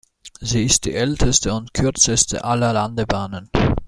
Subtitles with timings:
[0.39, 3.51] Sie ist die älteste und kürzeste aller Landebahnen.